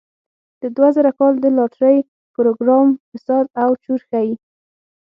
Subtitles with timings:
[0.61, 1.97] د دوه زره کال د لاټرۍ
[2.35, 4.33] پروګرام فساد او چور ښيي.